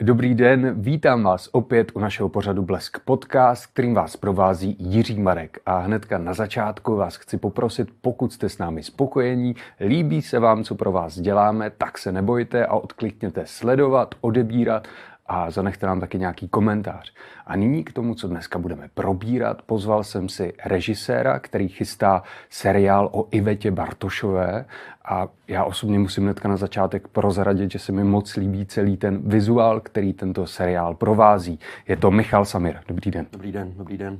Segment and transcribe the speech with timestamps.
[0.00, 5.58] Dobrý den, vítám vás opět u našeho pořadu Blesk Podcast, kterým vás provází Jiří Marek.
[5.66, 10.64] A hnedka na začátku vás chci poprosit, pokud jste s námi spokojení, líbí se vám,
[10.64, 14.88] co pro vás děláme, tak se nebojte a odklikněte sledovat, odebírat
[15.26, 17.12] a zanechte nám taky nějaký komentář.
[17.46, 23.08] A nyní k tomu, co dneska budeme probírat, pozval jsem si režiséra, který chystá seriál
[23.12, 24.64] o Ivetě Bartošové
[25.04, 29.28] a já osobně musím hnedka na začátek prozradit, že se mi moc líbí celý ten
[29.28, 31.58] vizuál, který tento seriál provází.
[31.88, 32.80] Je to Michal Samir.
[32.88, 33.26] Dobrý den.
[33.32, 34.18] Dobrý den, dobrý den.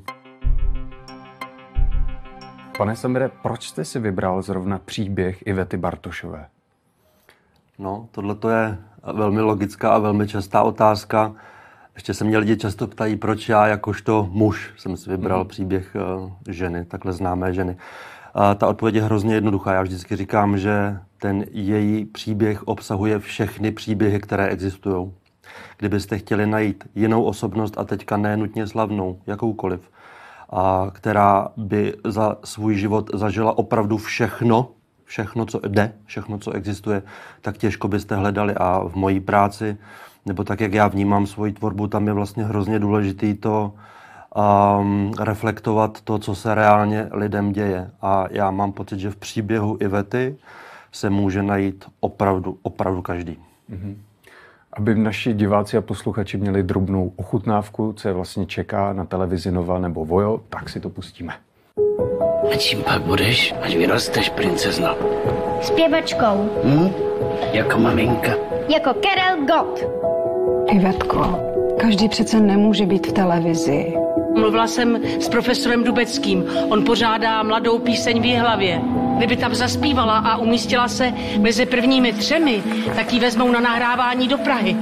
[2.79, 6.47] Pane Samire, proč jste si vybral zrovna příběh Ivety Bartošové?
[7.79, 8.79] No, tohle to je
[9.13, 11.35] velmi logická a velmi častá otázka.
[11.95, 15.49] Ještě se mě lidi často ptají, proč já jakožto muž jsem si vybral mm.
[15.49, 17.77] příběh eh, ženy, takhle známé ženy.
[18.35, 19.73] A ta odpověď je hrozně jednoduchá.
[19.73, 25.13] Já vždycky říkám, že ten její příběh obsahuje všechny příběhy, které existují.
[25.79, 29.91] Kdybyste chtěli najít jinou osobnost a teďka nenutně slavnou, jakoukoliv,
[30.51, 34.69] a která by za svůj život zažila opravdu všechno,
[35.05, 37.03] všechno, co jde, všechno, co existuje,
[37.41, 38.55] tak těžko byste hledali.
[38.57, 39.77] A v mojí práci,
[40.27, 43.73] nebo tak, jak já vnímám svoji tvorbu, tam je vlastně hrozně důležitý to
[44.35, 47.91] um, reflektovat to, co se reálně lidem děje.
[48.03, 50.37] A já mám pocit, že v příběhu Ivety
[50.93, 53.39] se může najít opravdu, opravdu každý.
[53.71, 53.95] Mm-hmm.
[54.73, 59.79] Aby naši diváci a posluchači měli drobnou ochutnávku, co je vlastně čeká na televizi Nova
[59.79, 61.35] nebo Vojo, tak si to pustíme.
[62.53, 64.97] A čím pak budeš, až vyrosteš, princezno?
[65.63, 66.51] Zpěvačkou.
[66.65, 66.91] Hm?
[67.53, 68.33] Jako maminka.
[68.75, 69.85] Jako Karel Gott.
[70.71, 71.39] Ivetko,
[71.81, 73.95] každý přece nemůže být v televizi.
[74.35, 76.45] Mluvila jsem s profesorem Dubeckým.
[76.69, 78.81] On pořádá mladou píseň v hlavě.
[79.17, 82.63] Kdyby tam zaspívala a umístila se mezi prvními třemi,
[82.97, 84.77] tak ji vezmou na nahrávání do Prahy.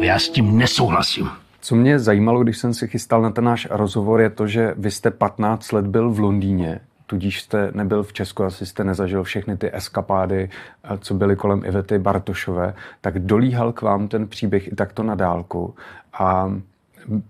[0.00, 1.41] Já s tím nesouhlasím.
[1.64, 4.90] Co mě zajímalo, když jsem si chystal na ten náš rozhovor, je to, že vy
[4.90, 9.56] jste 15 let byl v Londýně, tudíž jste nebyl v Česku, asi jste nezažil všechny
[9.56, 10.50] ty eskapády,
[10.84, 15.14] eh, co byly kolem Ivety Bartošové, tak dolíhal k vám ten příběh i takto na
[15.14, 15.74] dálku.
[16.12, 16.52] A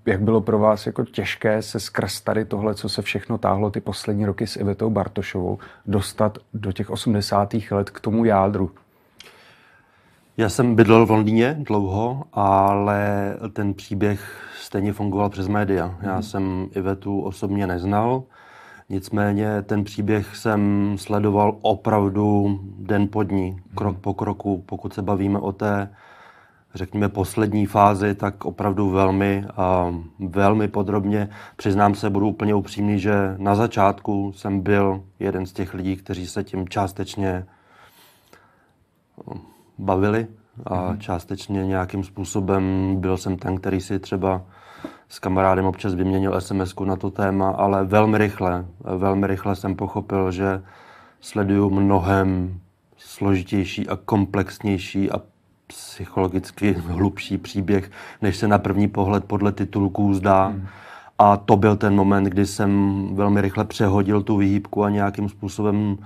[0.06, 3.80] jak bylo pro vás jako těžké se skrz tady tohle, co se všechno táhlo ty
[3.80, 7.54] poslední roky s Ivetou Bartošovou, dostat do těch 80.
[7.70, 8.70] let k tomu jádru
[10.36, 15.98] já jsem bydlel v Londýně dlouho, ale ten příběh stejně fungoval přes média.
[16.02, 16.22] Já mhm.
[16.22, 18.22] jsem Ivetu osobně neznal,
[18.88, 24.00] nicméně ten příběh jsem sledoval opravdu den po dní, krok mhm.
[24.00, 24.62] po kroku.
[24.66, 25.90] Pokud se bavíme o té,
[26.74, 31.28] řekněme, poslední fázi, tak opravdu velmi, a velmi podrobně.
[31.56, 36.26] Přiznám se, budu úplně upřímný, že na začátku jsem byl jeden z těch lidí, kteří
[36.26, 37.46] se tím částečně
[39.78, 40.26] bavili
[40.66, 40.98] a mm-hmm.
[40.98, 44.42] částečně nějakým způsobem byl jsem ten, který si třeba
[45.08, 50.32] s kamarádem občas vyměnil sms na to téma, ale velmi rychle, velmi rychle jsem pochopil,
[50.32, 50.62] že
[51.20, 52.60] sleduju mnohem
[52.96, 55.20] složitější a komplexnější a
[55.66, 57.90] psychologicky hlubší příběh,
[58.22, 60.48] než se na první pohled podle titulků zdá.
[60.48, 60.66] Mm.
[61.18, 65.98] A to byl ten moment, kdy jsem velmi rychle přehodil tu výhýbku a nějakým způsobem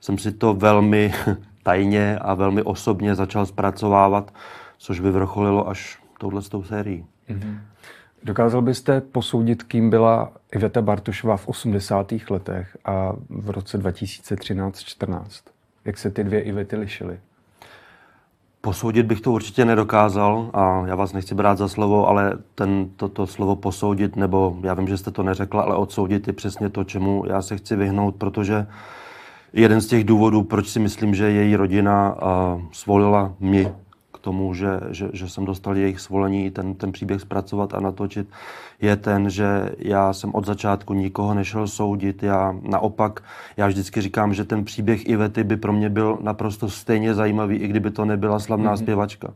[0.00, 1.12] jsem si to velmi
[1.62, 4.34] tajně a velmi osobně začal zpracovávat,
[4.78, 7.06] což by vrcholilo až touhle sérií.
[7.30, 7.58] Mm-hmm.
[8.24, 12.12] Dokázal byste posoudit, kým byla Iveta Bartošová v 80.
[12.30, 15.24] letech a v roce 2013-14?
[15.84, 17.20] Jak se ty dvě Ivety lišily?
[18.60, 23.26] Posoudit bych to určitě nedokázal a já vás nechci brát za slovo, ale ten, toto
[23.26, 27.24] slovo posoudit, nebo já vím, že jste to neřekla, ale odsoudit je přesně to, čemu
[27.26, 28.66] já se chci vyhnout, protože uh,
[29.52, 32.16] jeden z těch důvodů, proč si myslím, že její rodina
[32.72, 33.74] svolila mě
[34.14, 38.28] k tomu, že, že, že jsem dostal jejich svolení ten, ten příběh zpracovat a natočit,
[38.82, 42.22] je ten, že já jsem od začátku nikoho nešel soudit.
[42.22, 43.22] Já naopak,
[43.56, 47.68] já vždycky říkám, že ten příběh Ivety by pro mě byl naprosto stejně zajímavý, i
[47.68, 48.78] kdyby to nebyla slavná mm-hmm.
[48.78, 49.28] zpěvačka.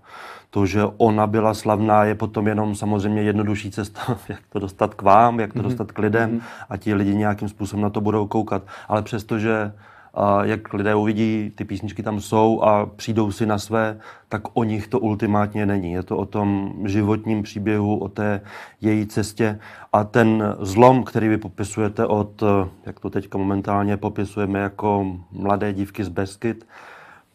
[0.50, 5.02] To, že ona byla slavná, je potom jenom samozřejmě jednodušší cesta, jak to dostat k
[5.02, 5.62] vám, jak to mm-hmm.
[5.62, 6.64] dostat k lidem mm-hmm.
[6.68, 8.62] a ti lidi nějakým způsobem na to budou koukat.
[8.88, 9.72] Ale přestože
[10.16, 13.98] a jak lidé uvidí, ty písničky tam jsou a přijdou si na své,
[14.28, 15.92] tak o nich to ultimátně není.
[15.92, 18.40] Je to o tom životním příběhu, o té
[18.80, 19.58] její cestě
[19.92, 22.42] a ten zlom, který vy popisujete od,
[22.86, 26.66] jak to teďka momentálně popisujeme jako mladé dívky z Beskyt,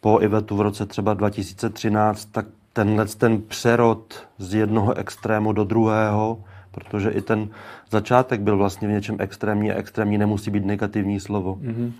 [0.00, 6.44] po Ivetu v roce třeba 2013, tak tenhle ten přerod z jednoho extrému do druhého,
[6.70, 7.48] protože i ten
[7.90, 11.54] začátek byl vlastně v něčem extrémní a extrémní nemusí být negativní slovo.
[11.54, 11.92] Mm-hmm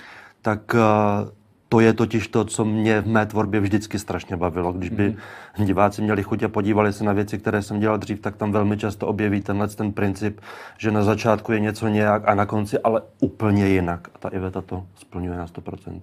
[0.43, 4.73] tak eh, to je totiž to, co mě v mé tvorbě vždycky strašně bavilo.
[4.73, 5.17] Když by
[5.59, 5.65] mm.
[5.65, 8.77] diváci měli chuť a podívali se na věci, které jsem dělal dřív, tak tam velmi
[8.77, 10.41] často objeví tenhle ten princip,
[10.79, 14.09] že na začátku je něco nějak a na konci ale úplně jinak.
[14.15, 16.01] A ta Iveta to splňuje na 100%.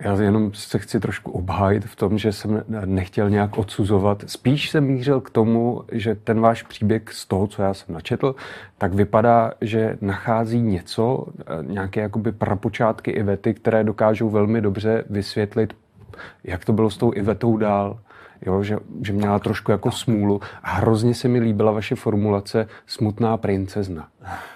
[0.00, 4.24] Já jenom se chci trošku obhájit v tom, že jsem nechtěl nějak odsuzovat.
[4.26, 8.34] Spíš jsem mířil k tomu, že ten váš příběh z toho, co já jsem načetl,
[8.78, 11.26] tak vypadá, že nachází něco,
[11.62, 15.74] nějaké jakoby prapočátky Ivety, které dokážou velmi dobře vysvětlit,
[16.44, 17.98] jak to bylo s tou Ivetou dál
[18.46, 20.40] jo, že, že měla trošku jako smůlu.
[20.62, 24.08] A hrozně se mi líbila vaše formulace smutná princezna.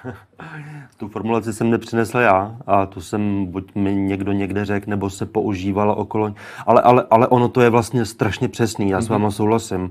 [0.96, 5.26] tu formulaci jsem nepřinesl já a tu jsem buď mi někdo někde řekl, nebo se
[5.26, 6.34] používala okolo.
[6.66, 9.12] Ale, ale, ale ono to je vlastně strašně přesný, já s mhm.
[9.12, 9.90] váma souhlasím.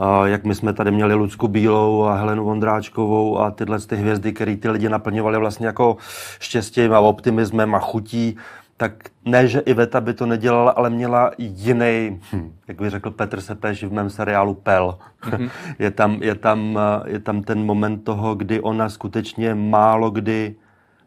[0.00, 4.32] Uh, jak my jsme tady měli Lucku Bílou a Helenu Vondráčkovou a tyhle ty hvězdy,
[4.32, 5.96] které ty lidi naplňovali vlastně jako
[6.38, 8.36] štěstím a optimismem a chutí,
[8.80, 8.92] tak
[9.24, 13.84] ne, že Iveta by to nedělala, ale měla jiný, hm, jak by řekl Petr Sepeš
[13.84, 14.98] v mém seriálu Pel.
[15.22, 15.50] Mm-hmm.
[15.78, 20.54] je, tam, je, tam, je tam ten moment toho, kdy ona skutečně málo kdy,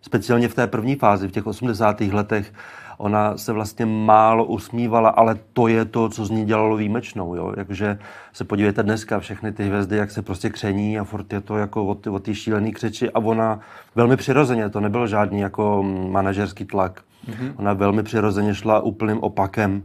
[0.01, 2.01] speciálně v té první fázi, v těch 80.
[2.01, 2.53] letech,
[2.97, 7.35] ona se vlastně málo usmívala, ale to je to, co z ní dělalo výjimečnou.
[7.35, 7.53] Jo?
[7.57, 7.99] Jakže
[8.33, 11.85] se podívejte dneska, všechny ty hvězdy, jak se prostě kření a furt je to jako
[11.85, 13.59] o ty, o ty šílený křeči a ona
[13.95, 17.03] velmi přirozeně, to nebyl žádný jako manažerský tlak.
[17.29, 17.53] Mm-hmm.
[17.57, 19.83] Ona velmi přirozeně šla úplným opakem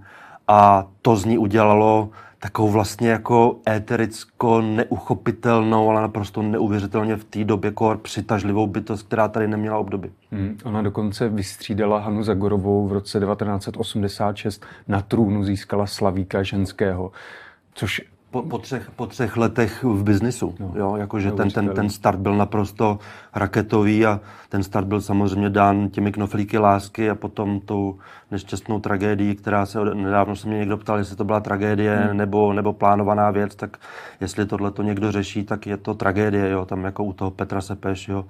[0.48, 7.44] a to z ní udělalo takovou vlastně jako étericko neuchopitelnou, ale naprosto neuvěřitelně v té
[7.44, 10.10] době kor přitažlivou bytost, která tady neměla obdoby.
[10.32, 17.12] Hmm, ona dokonce vystřídala Hanu Zagorovou v roce 1986 na trůnu získala Slavíka ženského,
[17.74, 20.54] což po, po, třech, po třech letech v biznisu.
[20.60, 22.98] No, jo, jakože ten, ten, ten start byl naprosto
[23.34, 27.98] raketový a ten start byl samozřejmě dán těmi knoflíky lásky a potom tou
[28.30, 32.16] nešťastnou tragédií, která se nedávno se mě někdo ptal, jestli to byla tragédie hmm.
[32.16, 33.76] nebo, nebo plánovaná věc, tak
[34.20, 37.60] jestli tohle to někdo řeší, tak je to tragédie, jo, tam jako u toho Petra
[37.60, 38.24] Sepeš, jo.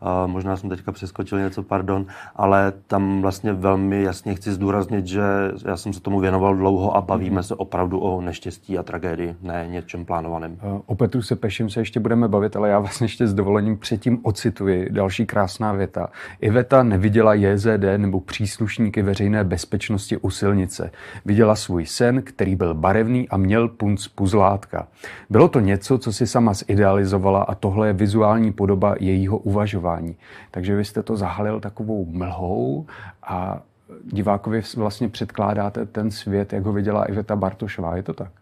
[0.00, 2.06] A možná jsem teďka přeskočil něco, pardon,
[2.36, 5.22] ale tam vlastně velmi jasně chci zdůraznit, že
[5.64, 7.42] já jsem se tomu věnoval dlouho a bavíme hmm.
[7.42, 10.58] se opravdu o neštěstí a tragédii, ne něčem plánovaném.
[10.86, 14.88] O Petru Sepeším se ještě budeme bavit, ale já vlastně ještě s dovolením předtím ocituji
[14.90, 16.08] další krásná věta.
[16.40, 20.90] Iveta neviděla JZD nebo příslušníky veřejné bezpečnosti u silnice.
[21.24, 24.88] Viděla svůj sen, který byl barevný a měl punc puzlátka.
[25.30, 30.16] Bylo to něco, co si sama zidealizovala a tohle je vizuální podoba jejího uvažování.
[30.50, 32.86] Takže vy jste to zahalil takovou mlhou
[33.22, 33.62] a
[34.04, 37.96] divákovi vlastně předkládáte ten svět, jak ho viděla Iveta Bartošová.
[37.96, 38.41] Je to tak?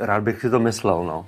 [0.00, 1.26] Rád bych si to myslel, no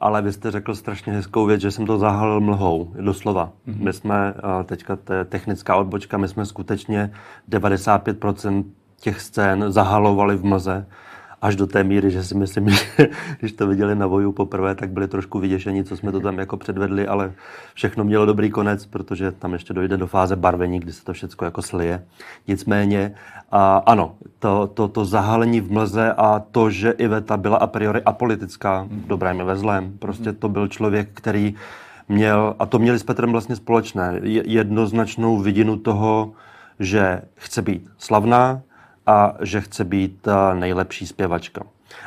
[0.00, 3.52] ale vy jste řekl strašně hezkou věc, že jsem to zahalil mlhou, doslova.
[3.68, 3.84] Mm-hmm.
[3.84, 4.34] My jsme,
[4.64, 7.12] teďka to je technická odbočka, my jsme skutečně
[7.50, 8.64] 95%
[9.00, 10.86] těch scén zahalovali v mlze
[11.42, 13.08] až do té míry, že si myslím, že
[13.40, 16.56] když to viděli na voju poprvé, tak byli trošku vyděšení, co jsme to tam jako
[16.56, 17.32] předvedli, ale
[17.74, 21.44] všechno mělo dobrý konec, protože tam ještě dojde do fáze barvení, kdy se to všechno
[21.44, 22.04] jako slije.
[22.48, 23.14] Nicméně,
[23.50, 28.02] a ano, to, to, to zahalení v mlze a to, že Iveta byla a priori
[28.02, 31.54] apolitická, v dobrém i ve zlém, prostě to byl člověk, který
[32.08, 36.32] měl, a to měli s Petrem vlastně společné, jednoznačnou vidinu toho,
[36.80, 38.62] že chce být slavná,
[39.08, 41.62] a že chce být eh, nejlepší zpěvačka.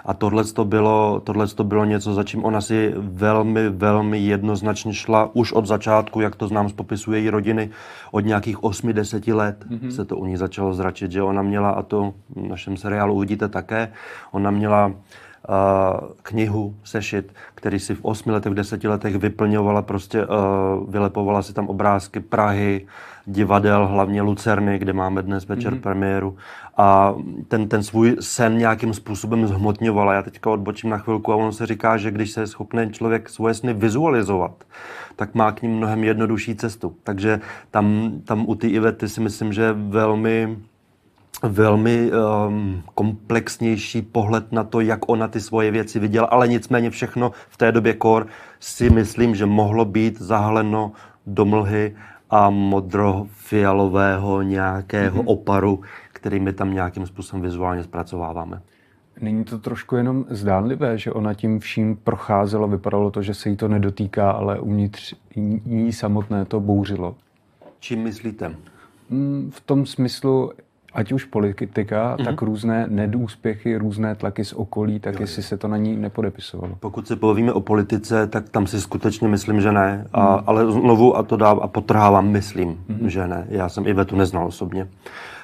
[0.06, 1.21] A tohle to bylo,
[1.56, 6.36] to bylo něco, za čím ona si velmi, velmi jednoznačně šla už od začátku, jak
[6.36, 7.70] to znám z popisu její rodiny,
[8.12, 9.89] od nějakých 8-10 let mm-hmm.
[9.89, 13.48] se to u ní začalo zračit, že ona měla, a to v našem seriálu uvidíte
[13.48, 13.93] také,
[14.31, 14.93] ona měla uh,
[16.24, 20.27] knihu, sešit, který si v 8 letech, v 10 letech vyplňovala, prostě
[20.88, 22.88] vylepovala si tam obrázky Prahy,
[23.25, 25.81] divadel, hlavně Lucerny, kde máme dnes večer mm-hmm.
[25.81, 26.38] premiéru.
[26.77, 27.15] A
[27.48, 30.13] ten, ten svůj sen nějakým způsobem zhmotňovala.
[30.13, 33.29] Já teďka odbočím na chvilku a ono se říká, že když se je schopný člověk
[33.29, 34.63] svoje sny vizualizovat,
[35.15, 36.95] tak má k ním mnohem jednodušší cestu.
[37.03, 37.39] Takže
[37.71, 40.57] tam, tam u té Ivety si myslím, že velmi
[41.41, 47.31] velmi um, komplexnější pohled na to, jak ona ty svoje věci viděla, ale nicméně všechno
[47.50, 48.27] v té době kor
[48.60, 50.91] si myslím, že mohlo být zahaleno
[51.25, 51.95] do mlhy
[52.29, 55.29] a modrofialového nějakého mm-hmm.
[55.29, 55.81] oparu,
[56.13, 58.62] který my tam nějakým způsobem vizuálně zpracováváme.
[59.21, 63.55] Není to trošku jenom zdánlivé, že ona tím vším procházela, vypadalo to, že se jí
[63.55, 65.13] to nedotýká, ale uvnitř
[65.65, 67.15] ní samotné to bouřilo?
[67.79, 68.55] Čím myslíte?
[69.10, 70.51] Mm, v tom smyslu,
[70.93, 72.25] ať už politika, mm-hmm.
[72.25, 76.75] tak různé nedúspěchy, různé tlaky z okolí, tak jo, jestli se to na ní nepodepisovalo.
[76.79, 80.07] Pokud se povíme o politice, tak tam si skutečně myslím, že ne.
[80.13, 80.43] A, mm.
[80.45, 83.05] Ale znovu a to dám a potrhávám, myslím, mm-hmm.
[83.05, 83.48] že ne.
[83.50, 84.88] Já jsem Ivetu neznal osobně.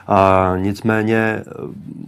[0.07, 1.43] A nicméně eh,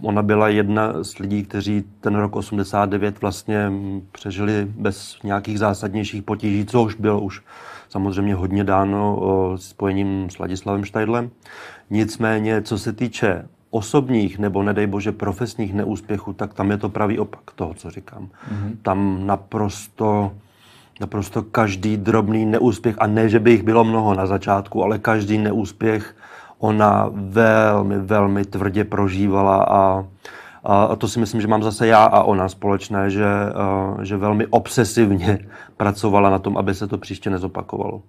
[0.02, 3.72] ona byla jedna z lidí, kteří ten rok 89 vlastně
[4.12, 7.42] přežili bez nějakých zásadnějších potíží, což bylo už
[7.90, 9.22] samozřejmě hodně dáno
[9.56, 11.30] spojením s Ladislavem Štajdlem.
[11.90, 17.18] Nicméně, co se týče osobních nebo nedej bože profesních neúspěchů, tak tam je to pravý
[17.18, 18.22] opak toho, co říkám.
[18.28, 18.76] Mm-hmm.
[18.82, 20.32] Tam naprosto,
[21.00, 25.38] naprosto každý drobný neúspěch, a ne, že by jich bylo mnoho na začátku, ale každý
[25.38, 26.16] neúspěch
[26.58, 30.04] ona velmi, velmi tvrdě prožívala a,
[30.64, 33.24] a to si myslím, že mám zase já a ona společné, že,
[34.02, 35.38] že velmi obsesivně
[35.76, 38.02] pracovala na tom, aby se to příště nezopakovalo.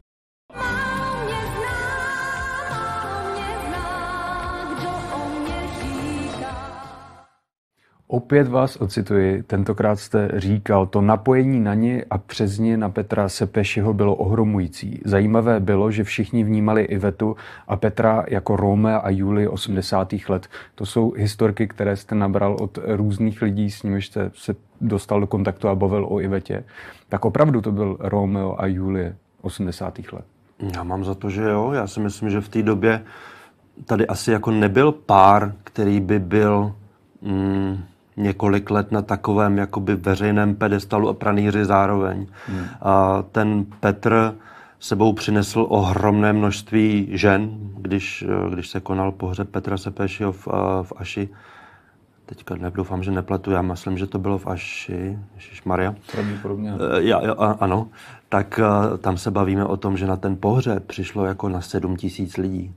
[8.13, 13.30] Opět vás ocituji, tentokrát jste říkal, to napojení na ně a přes ně na Petra
[13.30, 15.01] Sepešiho bylo ohromující.
[15.06, 17.36] Zajímavé bylo, že všichni vnímali Ivetu
[17.68, 20.13] a Petra jako Romea a Julie 80.
[20.30, 20.48] let.
[20.75, 25.27] To jsou historky, které jste nabral od různých lidí, s nimiž jste se dostal do
[25.27, 26.63] kontaktu a bavil o Ivetě.
[27.10, 30.00] Tak opravdu to byl Romeo a Julie 80.
[30.12, 30.25] let.
[30.75, 31.72] Já mám za to, že jo.
[31.72, 33.01] Já si myslím, že v té době
[33.86, 36.74] tady asi jako nebyl pár, který by byl...
[37.22, 37.84] Mm,
[38.18, 42.27] několik let na takovém jakoby veřejném pedestalu a pranýři zároveň.
[42.48, 42.65] Hmm.
[42.82, 44.36] A ten Petr
[44.80, 50.48] sebou přinesl ohromné množství žen, když, když se konal pohřeb Petra Sepešiho v,
[50.84, 51.30] v Aši.
[52.25, 55.20] Teďka nedoufám, že nepletu, já myslím, že to bylo v Aši,
[55.65, 55.96] Maria.
[56.12, 56.74] Pravděpodobně.
[56.74, 57.88] Eh, já, já, ano,
[58.30, 61.96] tak eh, tam se bavíme o tom, že na ten pohřeb přišlo jako na sedm
[61.96, 62.74] tisíc lidí.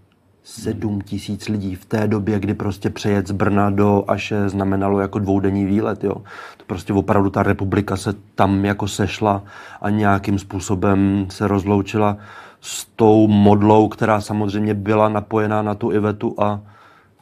[0.46, 5.18] Sedm tisíc lidí v té době, kdy prostě přejet z Brna do Aše znamenalo jako
[5.18, 6.04] dvoudenní výlet.
[6.04, 6.14] Jo.
[6.56, 9.42] To prostě opravdu ta republika se tam jako sešla
[9.80, 12.16] a nějakým způsobem se rozloučila
[12.60, 16.60] s tou modlou, která samozřejmě byla napojená na tu Ivetu a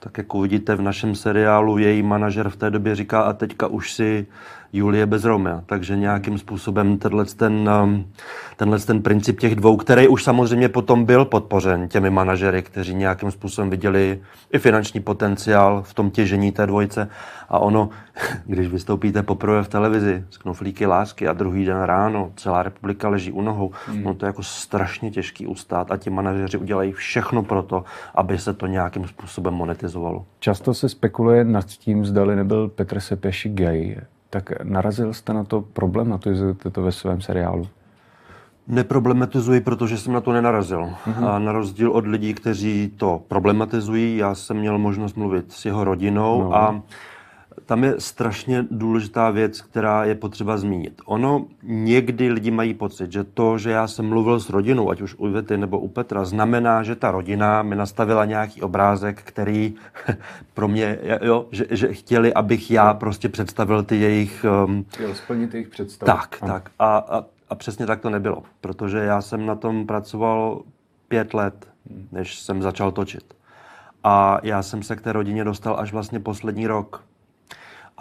[0.00, 3.92] tak jako vidíte v našem seriálu, její manažer v té době říká a teďka už
[3.92, 4.26] si
[4.72, 5.62] Julie bez Romea.
[5.66, 8.06] Takže nějakým způsobem tenhle ten, um,
[8.56, 13.30] tenhle ten princip těch dvou, který už samozřejmě potom byl podpořen těmi manažery, kteří nějakým
[13.30, 14.20] způsobem viděli
[14.52, 17.08] i finanční potenciál v tom těžení té dvojce.
[17.48, 17.90] A ono,
[18.46, 23.32] když vystoupíte poprvé v televizi z knoflíky lásky a druhý den ráno celá republika leží
[23.32, 24.02] u nohou, hmm.
[24.02, 28.38] no to je jako strašně těžký ustát a ti manažeři udělají všechno pro to, aby
[28.38, 30.24] se to nějakým způsobem monetizovalo.
[30.38, 33.96] Často se spekuluje nad tím, zdali nebyl Petr Sepeši gay.
[34.32, 37.68] Tak narazil jste na to, problematizujete to ve svém seriálu?
[38.68, 40.80] Neproblematizuji, protože jsem na to nenarazil.
[40.80, 41.28] Mm-hmm.
[41.28, 45.84] A na rozdíl od lidí, kteří to problematizují, já jsem měl možnost mluvit s jeho
[45.84, 46.56] rodinou no.
[46.56, 46.82] a
[47.66, 51.02] tam je strašně důležitá věc, která je potřeba zmínit.
[51.06, 55.14] Ono někdy lidi mají pocit, že to, že já jsem mluvil s rodinou, ať už
[55.18, 59.74] u Ivety nebo u Petra, znamená, že ta rodina mi nastavila nějaký obrázek, který
[60.54, 64.46] pro mě, jo, že, že chtěli, abych já prostě představil ty jejich...
[64.64, 66.18] Um, Chtěl splnit jejich představu.
[66.18, 66.46] Tak, a.
[66.46, 66.70] tak.
[66.78, 70.62] A, a, a přesně tak to nebylo, protože já jsem na tom pracoval
[71.08, 71.68] pět let,
[72.12, 73.34] než jsem začal točit.
[74.04, 77.04] A já jsem se k té rodině dostal až vlastně poslední rok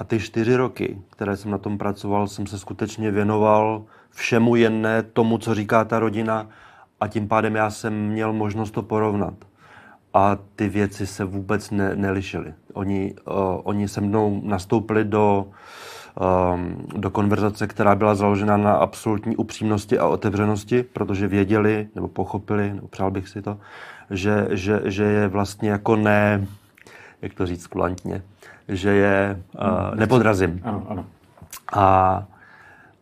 [0.01, 4.87] a ty čtyři roky, které jsem na tom pracoval, jsem se skutečně věnoval všemu jen
[5.13, 6.47] tomu, co říká ta rodina
[6.99, 9.33] a tím pádem já jsem měl možnost to porovnat.
[10.13, 12.53] A ty věci se vůbec ne, nelišily.
[12.73, 15.45] Oni, uh, oni se mnou nastoupili do,
[16.53, 22.73] um, do konverzace, která byla založena na absolutní upřímnosti a otevřenosti, protože věděli, nebo pochopili,
[22.73, 23.57] nebo přál bych si to,
[24.09, 26.47] že, že, že je vlastně jako ne,
[27.21, 28.21] jak to říct kulantně,
[28.67, 30.61] že je uh, nepodrazím.
[30.63, 31.05] Ano, ano.
[31.73, 31.83] A,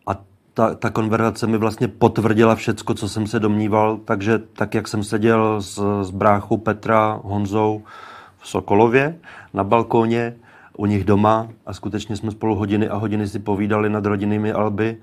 [0.06, 0.16] a
[0.54, 5.04] ta, ta konverzace mi vlastně potvrdila všecko, co jsem se domníval, takže tak, jak jsem
[5.04, 7.82] seděl s, s bráchou Petra Honzou
[8.38, 9.16] v Sokolově
[9.54, 10.34] na balkóně,
[10.76, 14.96] u nich doma a skutečně jsme spolu hodiny a hodiny si povídali nad rodinnými alby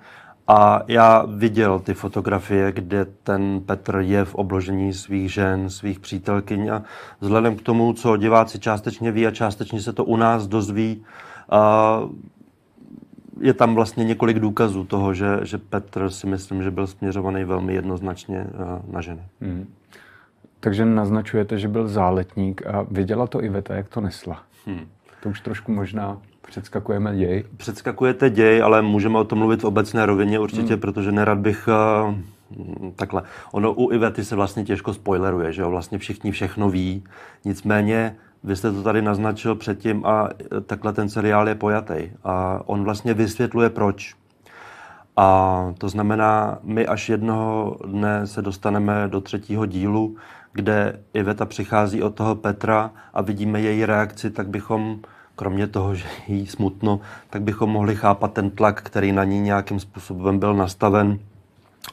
[0.47, 6.69] a já viděl ty fotografie, kde ten Petr je v obložení svých žen, svých přítelkyň
[6.69, 6.83] a
[7.19, 11.03] vzhledem k tomu, co diváci částečně ví a částečně se to u nás dozví,
[13.41, 17.73] je tam vlastně několik důkazů toho, že, že Petr si myslím, že byl směřovaný velmi
[17.73, 18.47] jednoznačně
[18.91, 19.21] na ženy.
[19.41, 19.67] Hmm.
[20.59, 24.43] Takže naznačujete, že byl záletník a věděla to Iveta, jak to nesla.
[24.65, 24.87] Hmm.
[25.23, 27.43] To už trošku možná Předskakujeme děj?
[27.57, 30.81] Předskakujete děj, ale můžeme o tom mluvit v obecné rovině určitě, hmm.
[30.81, 32.15] protože nerad bych uh,
[32.95, 33.23] takhle.
[33.51, 35.69] Ono u Ivety se vlastně těžko spoileruje, že jo?
[35.69, 37.03] Vlastně všichni všechno ví.
[37.45, 40.29] Nicméně vy jste to tady naznačil předtím a
[40.65, 42.09] takhle ten seriál je pojatý.
[42.23, 44.15] A on vlastně vysvětluje proč.
[45.17, 50.15] A to znamená, my až jednoho dne se dostaneme do třetího dílu,
[50.53, 54.99] kde Iveta přichází od toho Petra a vidíme její reakci, tak bychom,
[55.37, 59.79] kromě toho, že jí smutno, tak bychom mohli chápat ten tlak, který na ní nějakým
[59.79, 61.19] způsobem byl nastaven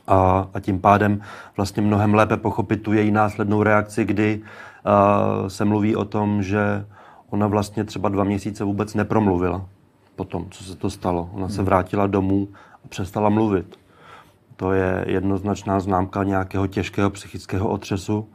[0.06, 1.20] a, a tím pádem
[1.56, 6.86] vlastně mnohem lépe pochopit tu její následnou reakci, kdy uh, se mluví o tom, že
[7.30, 9.66] ona vlastně třeba dva měsíce vůbec nepromluvila
[10.16, 11.30] po tom, co se to stalo.
[11.32, 12.48] Ona se vrátila domů
[12.84, 13.78] a přestala mluvit.
[14.56, 18.28] To je jednoznačná známka nějakého těžkého psychického otřesu.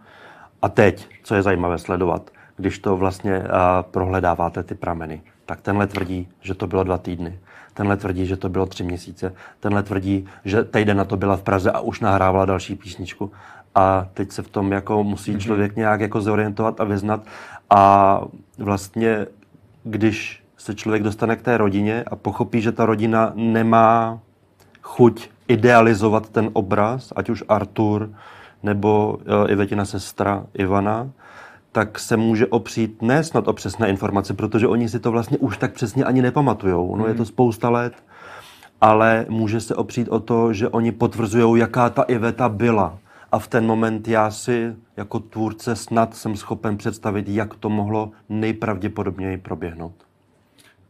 [0.62, 3.46] A teď, co je zajímavé sledovat, když to vlastně uh,
[3.92, 7.40] prohledáváte ty prameny, tak tenhle tvrdí, že to bylo dva týdny.
[7.74, 9.34] Tenhle tvrdí, že to bylo tři měsíce.
[9.60, 13.32] Tenhle tvrdí, že týden na to byla v Praze a už nahrávala další písničku.
[13.76, 17.24] A teď se v tom jako musí člověk nějak jako zorientovat a vyznat.
[17.70, 18.22] A
[18.58, 19.26] vlastně,
[19.84, 24.20] když se člověk dostane k té rodině a pochopí, že ta rodina nemá
[24.82, 28.10] chuť idealizovat ten obraz, ať už Artur
[28.64, 31.10] nebo uh, Ivetina sestra Ivana,
[31.80, 35.58] tak se může opřít ne snad o přesné informace, protože oni si to vlastně už
[35.58, 36.96] tak přesně ani nepamatujou.
[36.96, 37.94] No je to spousta let,
[38.82, 42.98] ale může se opřít o to, že oni potvrzují, jaká ta Iveta byla.
[43.32, 48.12] A v ten moment já si jako tvůrce snad jsem schopen představit, jak to mohlo
[48.30, 50.09] nejpravděpodobněji proběhnout.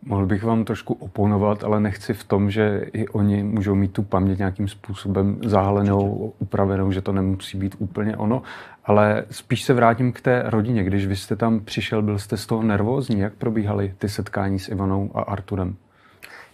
[0.05, 4.03] Mohl bych vám trošku oponovat, ale nechci v tom, že i oni můžou mít tu
[4.03, 8.41] paměť nějakým způsobem zahalenou, upravenou, že to nemusí být úplně ono.
[8.85, 10.83] Ale spíš se vrátím k té rodině.
[10.83, 13.19] Když vy jste tam přišel, byl jste z toho nervózní?
[13.19, 15.75] Jak probíhaly ty setkání s Ivanou a Arturem?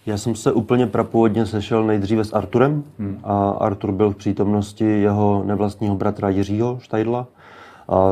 [0.06, 3.20] Já jsem se úplně prapůvodně sešel nejdříve s Arturem hmm.
[3.24, 7.28] a Artur byl v přítomnosti jeho nevlastního bratra Jiřího Štajdla.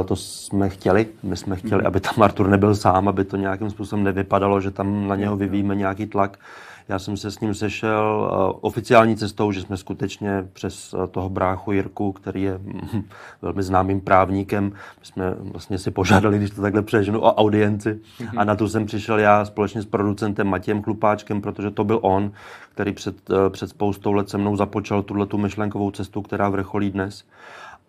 [0.05, 1.07] To jsme chtěli.
[1.23, 5.07] My jsme chtěli, aby tam Artur nebyl sám, aby to nějakým způsobem nevypadalo, že tam
[5.07, 6.39] na něho vyvíjíme nějaký tlak.
[6.87, 12.11] Já jsem se s ním sešel oficiální cestou, že jsme skutečně přes toho bráchu Jirku,
[12.11, 13.03] který je mm,
[13.41, 14.63] velmi známým právníkem,
[14.99, 17.93] my jsme vlastně si požádali, když to takhle přeženu, o audienci.
[17.93, 18.39] Mm-hmm.
[18.39, 22.31] A na tu jsem přišel já společně s producentem Matějem Klupáčkem, protože to byl on,
[22.73, 26.91] který před, uh, před spoustou let se mnou započal tuhle tu myšlenkovou cestu, která vrcholí
[26.91, 27.23] dnes.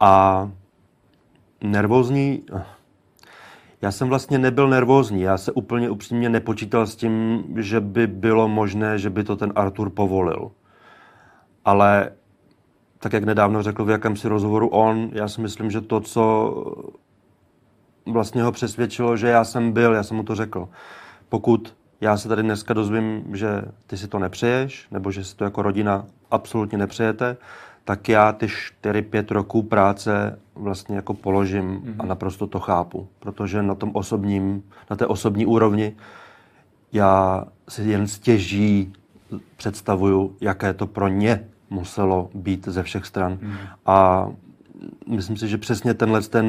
[0.00, 0.50] A
[1.64, 2.42] nervózní,
[3.82, 8.48] já jsem vlastně nebyl nervózní, já se úplně upřímně nepočítal s tím, že by bylo
[8.48, 10.50] možné, že by to ten Artur povolil.
[11.64, 12.10] Ale
[12.98, 16.54] tak jak nedávno řekl v jakémsi rozhovoru on, já si myslím, že to, co
[18.06, 20.68] vlastně ho přesvědčilo, že já jsem byl, já jsem mu to řekl.
[21.28, 25.44] Pokud já se tady dneska dozvím, že ty si to nepřeješ, nebo že si to
[25.44, 27.36] jako rodina absolutně nepřejete,
[27.84, 31.94] tak já ty 4-5 roků práce vlastně jako položím mm-hmm.
[31.98, 32.08] a mhm.
[32.08, 35.96] naprosto to chápu, protože na tom osobním, na té osobní úrovni
[36.92, 38.92] já si jen stěží
[39.56, 43.38] představuju, jaké to pro ně muselo být ze všech stran.
[43.42, 43.54] Mm.
[43.86, 44.28] A
[45.08, 46.46] myslím si, že přesně tenhle ten,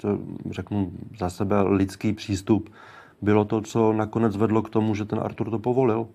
[0.00, 0.18] to
[0.50, 2.70] řeknu za sebe, lidský přístup
[3.22, 6.06] bylo to, co nakonec vedlo k tomu, že ten Artur to povolil.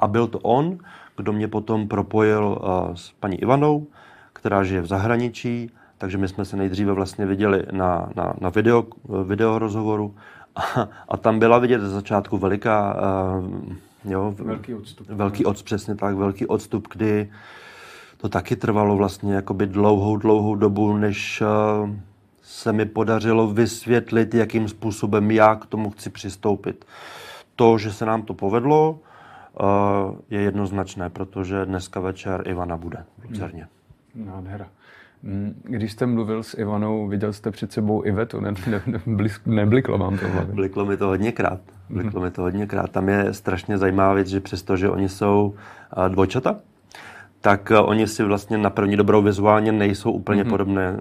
[0.00, 0.78] A byl to on,
[1.18, 3.86] kdo mě potom propojil uh, s paní Ivanou,
[4.32, 8.84] která žije v zahraničí, takže my jsme se nejdříve vlastně viděli na, na, na video,
[9.24, 10.14] video rozhovoru
[10.56, 12.96] a, a tam byla vidět ze začátku veliká,
[13.34, 15.06] uh, jo, velký odstup.
[15.08, 17.30] Velký odstup, přesně tak, velký odstup, kdy
[18.16, 21.90] to taky trvalo vlastně jakoby dlouhou, dlouhou dobu, než uh,
[22.42, 26.84] se mi podařilo vysvětlit, jakým způsobem já k tomu chci přistoupit.
[27.56, 28.98] To, že se nám to povedlo,
[30.30, 33.68] je jednoznačné, protože dneska večer Ivana bude v Lucerně.
[34.14, 34.26] Hmm.
[34.26, 34.66] Nádhera.
[35.22, 39.98] Mm, když jste mluvil s Ivanou, viděl jste před sebou Ivetu, ne, ne, ne, nebliklo
[39.98, 40.54] vám to hlavě?
[40.54, 41.60] Bliklo mi to hodněkrát.
[41.90, 42.90] Bliklo mi to hodněkrát.
[42.90, 45.54] Tam je strašně zajímavá věc, že přestože oni jsou
[46.08, 46.56] dvojčata,
[47.48, 50.48] tak eh, oni si vlastně na první dobrou vizuálně nejsou úplně mm-hmm.
[50.48, 50.96] podobné.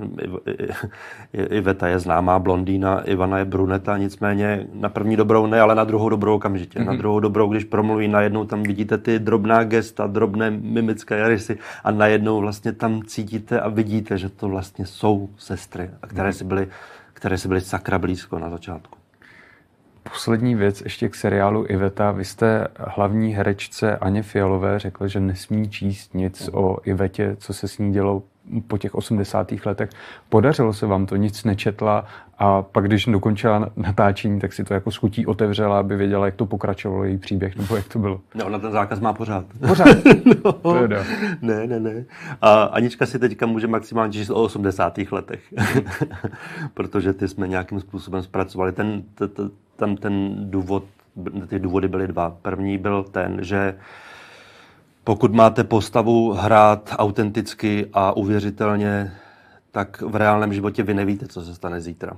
[1.34, 6.10] Iveta je známá blondýna, Ivana je bruneta, nicméně na první dobrou ne, ale na druhou
[6.10, 6.80] dobrou okamžitě.
[6.80, 6.86] Mm-hmm.
[6.86, 6.98] Na mhm.
[6.98, 12.40] druhou dobrou, když promluví, najednou tam vidíte ty drobná gesta, drobné mimické rysy a najednou
[12.40, 16.38] vlastně tam cítíte a vidíte, že to vlastně jsou sestry, které, mm-hmm.
[16.38, 16.68] si byly,
[17.14, 18.97] které si byly sakra blízko na začátku.
[20.10, 22.12] Poslední věc ještě k seriálu Iveta.
[22.12, 27.68] Vy jste hlavní herečce Aně Fialové řekl, že nesmí číst nic o Ivetě, co se
[27.68, 28.24] s ní dělo
[28.68, 29.52] po těch 80.
[29.66, 29.90] letech.
[30.30, 32.06] Podařilo se vám to, nic nečetla
[32.40, 36.46] a pak, když dokončila natáčení, tak si to jako schutí otevřela, aby věděla, jak to
[36.46, 38.22] pokračovalo její příběh, nebo jak to bylo.
[38.36, 39.46] No, ona ten zákaz má pořád.
[39.68, 39.98] Pořád?
[40.44, 40.88] no,
[41.42, 42.06] ne, ne, ne.
[42.42, 44.98] A Anička si teďka může maximálně číst o 80.
[45.12, 45.42] letech,
[46.74, 48.72] protože ty jsme nějakým způsobem zpracovali.
[48.72, 49.44] Ten, t, t,
[49.76, 50.84] tam ten důvod,
[51.48, 52.38] ty důvody byly dva.
[52.42, 53.76] První byl ten, že
[55.08, 59.12] pokud máte postavu hrát autenticky a uvěřitelně,
[59.72, 62.18] tak v reálném životě vy nevíte, co se stane zítra.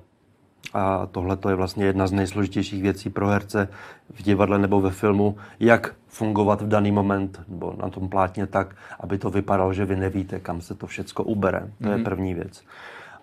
[0.74, 3.68] A tohle to je vlastně jedna z nejsložitějších věcí pro herce
[4.14, 8.76] v divadle nebo ve filmu, jak fungovat v daný moment nebo na tom plátně tak,
[9.00, 11.60] aby to vypadalo, že vy nevíte, kam se to všecko ubere.
[11.60, 11.90] To mm-hmm.
[11.90, 12.04] je Mhm.
[12.04, 12.64] první věc.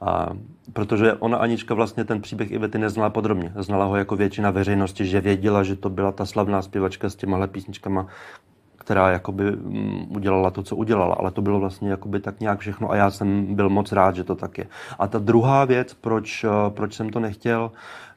[0.01, 0.31] A
[0.73, 3.53] protože ona Anička vlastně ten příběh Ivety neznala podrobně.
[3.57, 7.49] Znala ho jako většina veřejnosti, že věděla, že to byla ta slavná zpěvačka s těmahle
[7.49, 8.07] písničkama,
[8.87, 12.91] která jakoby mm, udělala to, co udělala, ale to bylo vlastně jakoby tak nějak všechno
[12.91, 14.67] a já jsem byl moc rád, že to tak je.
[14.99, 17.71] A ta druhá věc, proč, eh, proč jsem to nechtěl,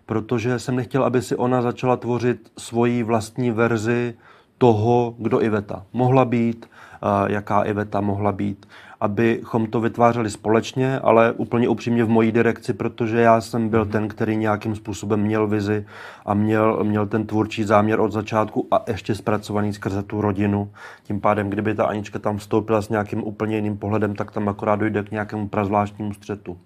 [0.05, 4.13] protože jsem nechtěl, aby si ona začala tvořit svoji vlastní verzi
[4.57, 8.65] toho, kdo Iveta mohla být, eh, jaká Iveta mohla být,
[8.99, 14.07] abychom to vytvářeli společně, ale úplně upřímně v mojí direkci, protože já jsem byl ten,
[14.07, 15.85] který nějakým způsobem měl vizi
[16.25, 20.71] a měl, měl ten tvůrčí záměr od začátku a ještě zpracovaný skrze tu rodinu.
[21.03, 24.75] Tím pádem, kdyby ta Anička tam vstoupila s nějakým úplně jiným pohledem, tak tam akorát
[24.75, 26.57] dojde k nějakému prazvláštnímu střetu.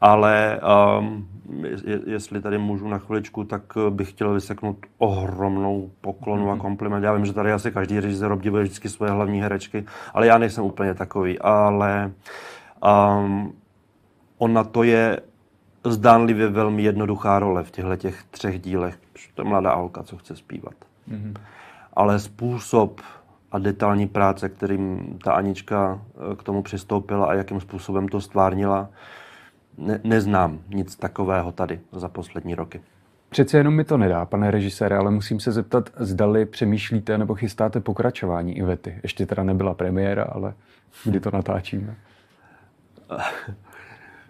[0.00, 0.60] Ale
[0.98, 1.28] um,
[1.84, 7.04] je, jestli tady můžu na chviličku, tak eh, bych chtěl vyseknout ohromnou poklonu a kompliment.
[7.04, 9.84] Já vím, že tady asi každý režisér obdivuje vždycky svoje hlavní herečky,
[10.14, 11.38] ale já nejsem úplně takový.
[11.38, 12.12] Ale
[13.20, 13.52] um,
[14.38, 15.20] ona to je
[15.84, 18.98] zdánlivě velmi jednoduchá role v těchto těch třech dílech.
[19.34, 20.74] To je mladá holka, co chce zpívat.
[21.10, 21.34] Mm-hmm.
[21.94, 23.00] Ale způsob
[23.52, 25.98] a detailní práce, kterým ta Anička
[26.32, 28.88] eh, k tomu přistoupila a jakým způsobem to stvárnila,
[29.80, 32.80] ne, neznám nic takového tady za poslední roky.
[33.28, 37.80] Přece jenom mi to nedá, pane režisére, ale musím se zeptat, zdali přemýšlíte nebo chystáte
[37.80, 39.00] pokračování Ivety.
[39.02, 40.54] Ještě teda nebyla premiéra, ale
[41.04, 41.96] kdy to natáčíme?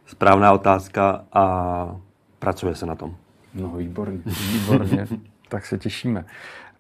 [0.07, 1.97] Správná otázka a
[2.39, 3.17] pracuje se na tom.
[3.55, 4.21] No, výborně,
[4.53, 5.07] výborně.
[5.49, 6.25] tak se těšíme.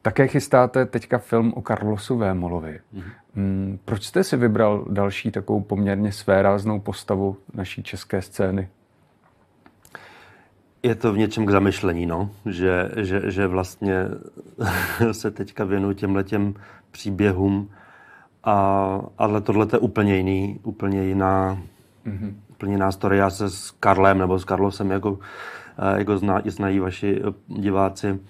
[0.02, 2.80] Také chystáte teďka film o Carlosu Vémolovi.
[3.34, 8.68] Mm, Proč jste si vybral další takovou poměrně svéráznou postavu naší české scény?
[10.82, 12.30] Je to v něčem k zamyšlení, no.
[12.46, 14.04] že, že, že vlastně
[15.12, 16.54] se teďka věnuju těmhletěm
[16.90, 17.70] příběhům,
[18.44, 21.58] a, ale tohle je úplně jiný, úplně jiná,
[22.06, 22.34] mm-hmm.
[22.50, 23.16] úplně jiná story.
[23.16, 25.18] Já se s Karlem nebo s Karlosem, jako,
[25.78, 28.20] eh, jako zná, znají vaši diváci,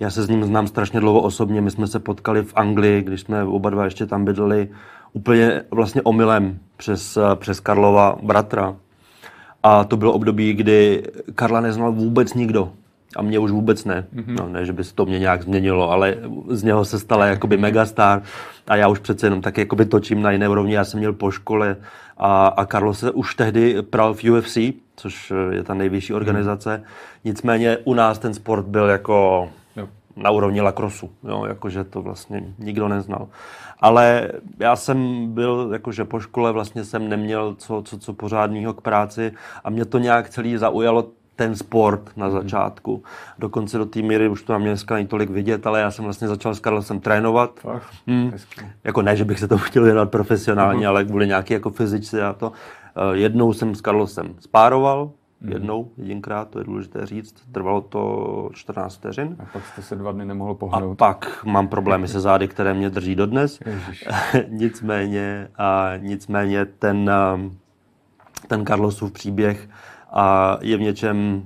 [0.00, 3.20] já se s ním znám strašně dlouho osobně, my jsme se potkali v Anglii, když
[3.20, 4.68] jsme oba dva ještě tam bydleli,
[5.12, 8.76] úplně vlastně omylem přes, přes Karlova bratra.
[9.62, 11.02] A to bylo období, kdy
[11.34, 12.72] Karla neznal vůbec nikdo.
[13.16, 14.06] A mě už vůbec ne.
[14.14, 14.36] Mm-hmm.
[14.38, 16.16] No, ne, že by se to mě nějak změnilo, ale
[16.48, 18.22] z něho se stala jakoby megastar.
[18.68, 20.74] A já už přece jenom tak jakoby točím na jiné úrovni.
[20.74, 21.76] Já jsem měl po škole
[22.16, 24.58] a, a Karlo se už tehdy pral v UFC,
[24.96, 26.76] což je ta nejvyšší organizace.
[26.76, 26.84] Mm.
[27.24, 29.48] Nicméně u nás ten sport byl jako.
[30.16, 33.28] Na úrovni lakrosu, jo, jakože to vlastně nikdo neznal.
[33.80, 38.80] Ale já jsem byl, jakože po škole vlastně jsem neměl co, co, co pořádného k
[38.80, 39.32] práci
[39.64, 43.02] a mě to nějak celý zaujalo ten sport na začátku.
[43.38, 46.04] Dokonce do té míry, už to na mě dneska není tolik vidět, ale já jsem
[46.04, 47.60] vlastně začal s Karlosem trénovat.
[47.60, 47.86] Fakt?
[48.06, 48.32] Hmm.
[48.84, 52.32] Jako ne, že bych se to chtěl věnovat profesionálně, ale kvůli nějaký jako fyzičce a
[52.32, 52.52] to.
[52.96, 55.10] Eh, Jednou jsem s Karlosem spároval,
[55.48, 57.34] jednou, jedinkrát, to je důležité říct.
[57.52, 59.36] Trvalo to 14 vteřin.
[59.38, 60.98] A pak jste se dva dny nemohl A pohnout.
[60.98, 63.60] pak mám problémy se zády, které mě drží dodnes.
[64.48, 67.58] Nicméně, a nicméně ten, um,
[68.48, 69.68] ten Carlosův příběh
[70.12, 71.42] a je v něčem,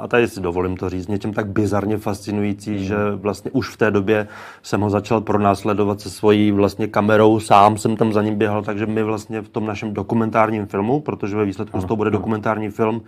[0.00, 2.78] a tady si dovolím to říct, něčem tak bizarně fascinující, mm.
[2.78, 4.28] že vlastně už v té době
[4.62, 8.86] jsem ho začal pronásledovat se svojí vlastně kamerou, sám jsem tam za ním běhal, takže
[8.86, 13.02] my vlastně v tom našem dokumentárním filmu, protože ve výsledku z toho bude dokumentární film,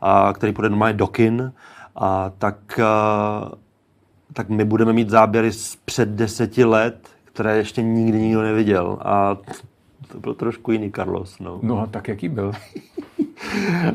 [0.00, 1.52] a, který půjde normálně do kin,
[1.96, 3.52] a tak a,
[4.32, 8.98] tak my budeme mít záběry z před deseti let, které ještě nikdy nikdo neviděl.
[9.00, 9.36] A
[10.12, 11.38] to byl trošku jiný Carlos.
[11.38, 11.58] No.
[11.62, 12.52] No a tak jaký byl?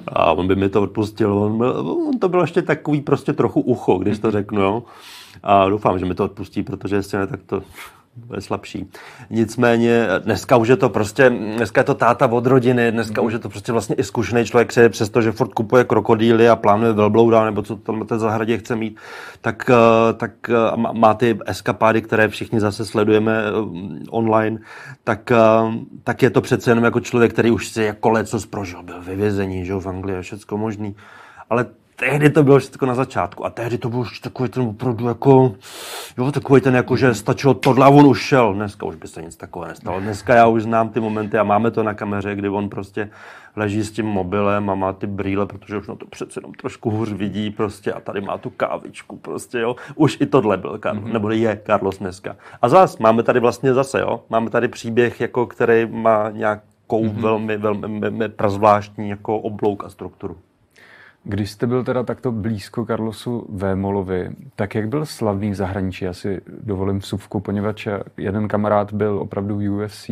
[0.07, 1.33] A on by mi to odpustil.
[1.33, 4.61] On, byl, on to bylo ještě takový prostě trochu ucho, když to řeknu.
[4.61, 4.83] Jo.
[5.43, 7.63] A doufám, že mi to odpustí, protože jestli ne, tak to
[8.39, 8.89] slabší.
[9.29, 13.39] Nicméně dneska už je to prostě, dneska je to táta od rodiny, dneska už je
[13.39, 17.45] to prostě vlastně i zkušený člověk, který přesto, že furt kupuje krokodýly a plánuje velblouda,
[17.45, 18.97] nebo co tam na té zahradě chce mít,
[19.41, 23.51] tak, eh, tak eh, má- ty eskapády, které všichni zase sledujeme eh,
[24.09, 24.59] online,
[25.03, 25.31] tak,
[26.03, 29.15] tak je to přece jenom jako člověk, který už si jako leco prožil, byl ve
[29.15, 30.95] vězení, že v Anglii a všecko možný.
[31.49, 31.65] Ale
[31.99, 35.55] tehdy to bylo všechno na začátku a tehdy to byl už takový ten opravdu jako,
[36.17, 38.53] jo, takový ten jako, že stačilo tohle a on už šel.
[38.53, 39.99] Dneska už by se nic takového nestalo.
[39.99, 43.09] Dneska já už znám ty momenty a máme to na kameře, kdy on prostě
[43.55, 46.89] leží s tím mobilem a má ty brýle, protože už na to přece jenom trošku
[46.89, 49.75] hůř vidí prostě a tady má tu kávičku prostě, jo.
[49.95, 51.13] Už i tohle byl Carlos, mm-hmm.
[51.13, 52.35] nebo je Carlos dneska.
[52.61, 57.21] A zas, máme tady vlastně zase, jo, máme tady příběh, jako který má nějak mm-hmm.
[57.21, 60.37] velmi, velmi, velmi prazvláštní jako oblouk a strukturu.
[61.23, 66.05] Když jste byl teda takto blízko Carlosu Vémolovi, tak jak byl slavný v zahraničí?
[66.05, 70.09] Já si dovolím vsuvku, poněvadž jeden kamarád byl opravdu v UFC,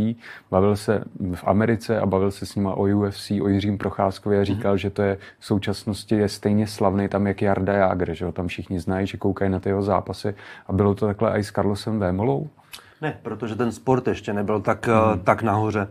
[0.51, 1.03] bavil se
[1.35, 4.77] v Americe a bavil se s ním o UFC, o Jiřím Procházkovi a říkal, mm-hmm.
[4.77, 8.47] že to je v současnosti je stejně slavný tam, jak Jarda Jágr, že ho tam
[8.47, 10.35] všichni znají, že koukají na ty jeho zápasy.
[10.67, 12.49] A bylo to takhle i s Carlosem Vémolou?
[13.01, 15.19] Ne, protože ten sport ještě nebyl tak, hmm.
[15.19, 15.87] tak nahoře.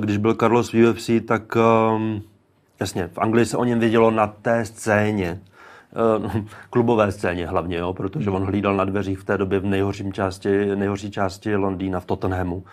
[0.00, 2.22] Když byl Carlos v UFC, tak um,
[2.80, 7.92] Jasně, v Anglii se o něm vědělo na té scéně, eh, klubové scéně hlavně, jo,
[7.92, 12.04] protože on hlídal na dveřích v té době v nejhorším části, nejhorší části Londýna v
[12.04, 12.64] Tottenhamu.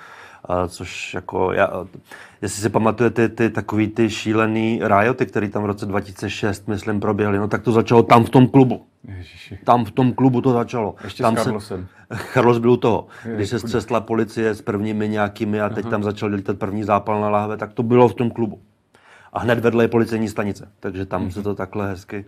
[0.48, 1.86] A což jako, já,
[2.42, 7.00] jestli si pamatujete ty, ty takový ty šílený rioty, který tam v roce 2006, myslím,
[7.00, 8.86] proběhly, no tak to začalo tam v tom klubu.
[9.18, 9.60] Ježiši.
[9.64, 10.96] Tam v tom klubu to začalo.
[11.04, 11.88] Ještě tam s Carlosem.
[12.14, 13.08] Se, Carlos byl u toho.
[13.36, 15.92] Když se cestla policie s prvními nějakými a teď Aha.
[15.92, 18.62] tam začal dělat první zápal na láhve, tak to bylo v tom klubu
[19.36, 20.72] a hned vedle je policejní stanice.
[20.80, 21.32] Takže tam mm-hmm.
[21.32, 22.26] se to takhle hezky,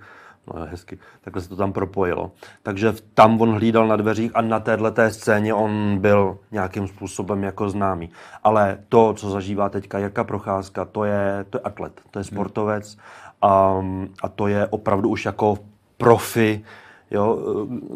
[0.47, 2.31] no hezky, takhle se to tam propojilo.
[2.63, 7.43] Takže tam on hlídal na dveřích a na téhle té scéně on byl nějakým způsobem
[7.43, 8.09] jako známý.
[8.43, 12.35] Ale to, co zažívá teďka Jirka Procházka, to je, to je atlet, to je mhm.
[12.35, 12.97] sportovec
[13.41, 13.81] a,
[14.23, 15.57] a to je opravdu už jako
[15.97, 16.63] profi,
[17.11, 17.39] Jo,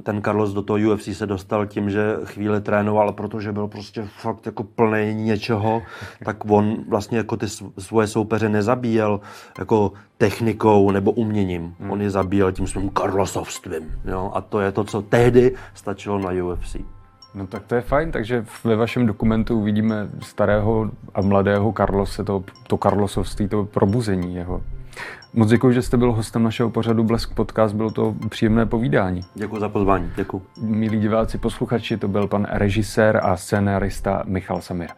[0.04, 4.45] ten Carlos do toho UFC se dostal tím, že chvíli trénoval, protože byl prostě fakt
[4.45, 5.82] jako plný něčeho,
[6.26, 7.45] tak on vlastně jako ty
[7.78, 9.19] svoje soupeře nezabíjel
[9.60, 11.76] jako technikou nebo uměním.
[11.80, 11.91] Hmm.
[11.91, 13.91] On je zabíjel tím svým Carlosovstvím.
[14.06, 16.76] Jo, a to je to, co tehdy stačilo na UFC.
[17.36, 22.43] No tak to je fajn, takže ve vašem dokumentu uvidíme starého a mladého Carlose, to,
[22.67, 24.62] to Carlosovství, to probuzení jeho.
[25.34, 29.22] Moc děkuji, že jste byl hostem našeho pořadu Blesk Podcast, bylo to příjemné povídání.
[29.36, 30.41] Děkuji za pozvání, děkuji.
[30.62, 34.89] Milí diváci, posluchači, to byl pan režisér a scénárista Michal Samir.